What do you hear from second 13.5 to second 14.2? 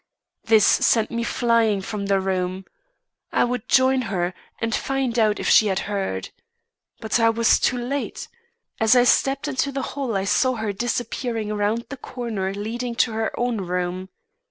room.